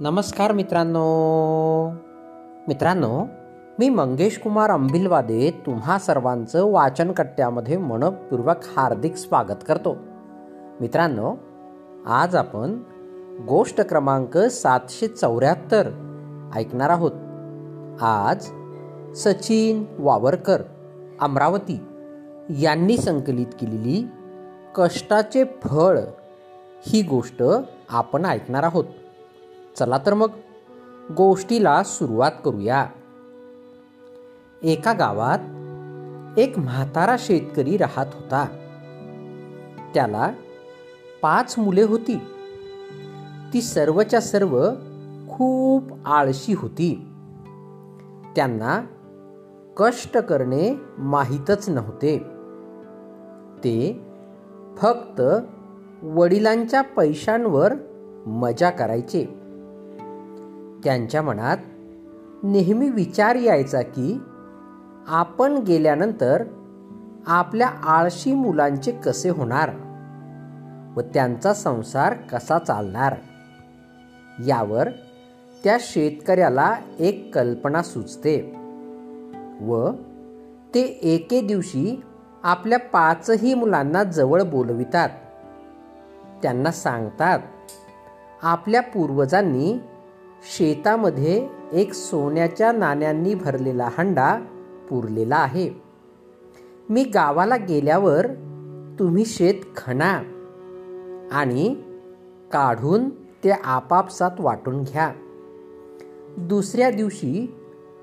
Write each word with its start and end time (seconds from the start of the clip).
नमस्कार 0.00 0.52
मित्रांनो. 0.52 1.90
मित्रांनो 2.68 3.24
मी 3.78 3.88
मंगेश 3.88 4.38
कुमार 4.38 4.70
अंबिलवादे 4.70 5.50
तुम्हा 5.66 5.98
सर्वांचं 5.98 6.72
वाचनकट्ट्यामध्ये 6.72 7.76
मनपूर्वक 7.76 8.56
हार्दिक 8.76 9.14
स्वागत 9.14 9.64
करतो. 9.68 9.96
मित्रांनो 10.80 11.34
आज 12.06 12.36
आपण 12.36 12.82
गोष्ट 13.48 13.80
क्रमांक 13.80 14.38
सातशे 14.38 15.06
चौऱ्याहत्तर 15.06 15.88
ऐकणार 16.54 16.90
आहोत. 16.90 17.12
आज 18.02 18.50
सचिन 19.14 19.84
वावरकर 19.98 20.62
अमरावती 21.20 21.80
यांनी 22.60 22.96
संकलित 22.96 23.54
केलेली 23.60 24.08
कष्टाचे 24.74 25.44
फळ 25.44 25.98
ही 26.86 27.02
गोष्ट 27.02 27.42
आपण 27.88 28.24
ऐकणार 28.24 28.62
आहोत. 28.62 28.84
चला 29.78 29.98
तर 30.06 30.14
मग 30.14 30.28
गोष्टीला 31.16 31.82
सुरुवात 31.82 32.32
करूया. 32.44 32.86
एका 34.62 34.92
गावात 34.92 35.38
एक 36.38 36.58
म्हातारा 36.58 37.16
शेतकरी 37.18 37.76
राहत 37.76 38.06
होता. 38.14 38.46
त्याला 39.94 40.30
पाच 41.22 41.54
मुले 41.58 41.82
होती. 41.82 42.18
ती 43.52 43.62
सर्वच्या 43.62 44.20
सर्व 44.20 44.68
खूप 45.30 45.82
आळशी 46.04 46.54
होती. 46.54 46.94
त्यांना 48.36 48.80
कष्ट 49.76 50.18
करणे 50.18 50.80
माहीतच 50.98 51.68
नव्हते. 51.68 52.18
ते 53.58 54.04
फक्त 54.76 55.20
वडिलांच्या 56.02 56.82
पैशांवर 56.82 57.72
मजा 58.26 58.70
करायचे. 58.70 59.43
त्यांच्या 60.84 61.22
मनात 61.22 61.56
नेहमी 62.42 62.88
विचार 62.90 63.34
यायचा 63.34 63.82
की 63.82 64.20
आपण 65.08 65.58
गेल्यानंतर 65.58 66.42
आपल्या 67.26 67.68
आळशी 67.68 68.32
मुलांचे 68.32 68.92
कसे 68.92 69.28
होणार 69.28 69.70
व 70.96 71.00
त्यांचा 71.00 71.54
संसार 71.54 72.14
कसा 72.14 72.58
चालणार? 72.58 73.14
यावर 74.46 74.88
त्या 75.64 75.76
शेतकऱ्याला 75.80 76.74
एक 76.98 77.34
कल्पना 77.34 77.82
सुचते 77.82 78.56
व 79.60 79.90
ते 80.74 80.82
एके 81.02 81.40
दिवशी 81.40 82.02
आपल्या 82.42 82.78
पाचही 82.78 83.54
मुलांना 83.54 84.04
जवळ 84.04 84.42
बोलवितात. 84.42 85.08
त्यांना 86.42 86.70
सांगतात 86.70 87.38
आपल्या 88.42 88.82
पूर्वजांनी 88.82 89.78
शेतामध्ये 90.42 91.48
एक 91.72 91.92
सोन्याच्या 91.92 92.72
नाण्यांनी 92.72 93.34
भरलेला 93.34 93.88
हंडा 93.98 94.36
पुरलेला 94.90 95.36
आहे. 95.36 95.70
मी 96.88 97.04
गावाला 97.04 97.56
गेल्यावर 97.56 98.26
तुम्ही 98.98 99.24
शेत 99.24 99.54
खणा 99.76 100.22
आणि 101.32 101.74
काढून 102.52 103.08
ते 103.44 103.50
आपापसात 103.50 104.30
वाटून 104.38 104.82
घ्या. 104.82 105.12
दुसऱ्या 106.38 106.90
दिवशी 106.90 107.54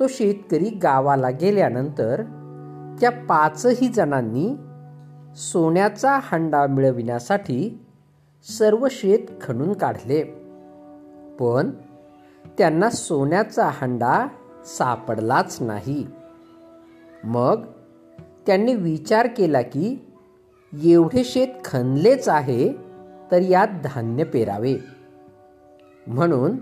तो 0.00 0.06
शेतकरी 0.08 0.70
गावाला 0.70 1.30
गेल्यानंतर 1.30 2.22
त्या 3.00 3.10
पाचही 3.10 3.88
जणांनी 3.88 4.56
सोन्याचा 5.36 6.18
हंडा 6.22 6.66
मिळविण्यासाठी 6.66 7.84
सर्व 8.58 8.86
शेत 8.90 9.18
खणून 9.40 9.72
काढले. 9.72 10.22
पण 11.40 11.70
त्यांना 12.58 12.90
सोन्याचा 12.90 13.70
हंडा 13.72 14.26
सापडलाच 14.64 15.58
नाही. 15.60 16.06
मग 17.24 17.64
त्यांनी 18.46 18.74
विचार 18.74 19.28
केला 19.36 19.62
की 19.62 20.12
एवढे 20.84 21.24
शेत 21.24 21.48
खणलेच 21.64 22.28
आहे 22.28 22.72
तर 23.30 23.40
यात 23.40 23.68
धान्य 23.84 24.24
पेरावे. 24.24 24.76
म्हणून 26.06 26.56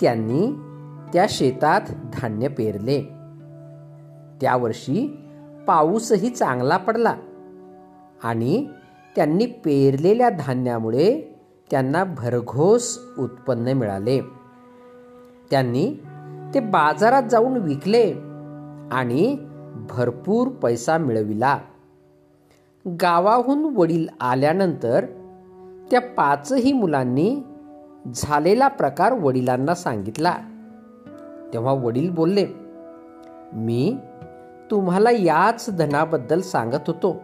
त्यांनी 0.00 0.52
त्या 1.12 1.26
शेतात 1.28 1.80
धान्य 2.12 2.48
पेरले. 2.48 3.02
त्या 4.40 4.56
वर्षी 4.56 5.18
पाऊसही 5.66 6.30
चांगला 6.30 6.76
पडला 6.76 7.14
आणि 8.22 8.68
त्यांनी 9.16 9.46
पेरलेल्या 9.46 10.30
धान्यामुळे 10.30 11.34
त्यांना 11.70 12.04
भरघोस 12.04 12.98
उत्पन्न 13.18 13.68
मिळाले. 13.68 14.20
त्यांनी 15.50 15.94
ते 16.54 16.60
बाजारात 16.60 17.22
जाऊन 17.22 17.56
विकले 17.56 18.12
आणि 18.92 19.38
भरपूर 19.90 20.48
पैसा 20.48 20.98
मिळविला. 20.98 21.58
गावाहून 22.86 23.74
वडील 23.76 24.06
आल्यानंतर 24.20 25.04
त्या 25.90 26.00
पाचही 26.00 26.72
मुलांनी 26.72 27.42
झालेला 28.14 28.68
प्रकार 28.68 29.12
वडिलांना 29.12 29.74
सांगितला. 29.74 30.34
तेव्हा 31.52 31.72
वडील 31.72 32.10
बोलले 32.10 32.46
मी 33.52 33.96
तुम्हाला 34.70 35.10
याच 35.10 35.76
धनाबद्दल 35.78 36.40
सांगत 36.40 36.86
होतो. 36.86 37.22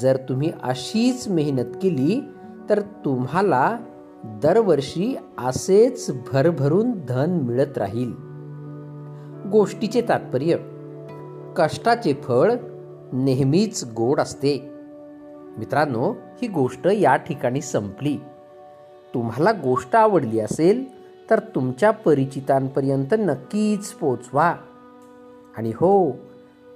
जर 0.00 0.16
तुम्ही 0.28 0.52
अशीच 0.62 1.28
मेहनत 1.28 1.76
केली 1.82 2.20
तर 2.70 2.80
तुम्हाला 2.80 3.76
दरवर्षी 4.24 5.16
असेच 5.38 6.10
भरभरून 6.32 6.92
धन 7.08 7.30
मिळत 7.30 7.78
राहील. 7.78 8.12
गोष्टीचे 9.50 10.00
तात्पर्य 10.00 10.56
कष्टाचे 11.56 12.12
फळ 12.12 12.52
नेहमीच 13.12 13.84
गोड 13.96 14.20
असते. 14.20 14.70
मित्रांनो 15.58 16.12
ही 16.42 16.48
गोष्ट 16.48 16.86
या 16.86 17.16
ठिकाणी 17.16 17.60
संपली. 17.60 18.16
तुम्हाला 19.14 19.52
गोष्ट 19.52 19.96
आवडली 19.96 20.40
असेल 20.40 20.84
तर 21.30 21.38
तुमच्या 21.38 21.90
परिचितांपर्यंत 21.90 23.14
नक्कीच 23.18 23.88
पोचवा. 23.88 24.54
आणि 25.56 25.70
हो 25.70 26.16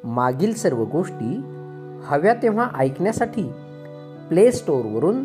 मागील 0.04 0.54
सर्व 0.54 0.84
गोष्टी 0.84 1.40
हव्या 2.04 2.34
तेव्हा 2.34 2.68
ऐकण्यासाठी 2.78 3.42
प्ले 4.28 4.52
स्टोअरवरून 4.52 5.24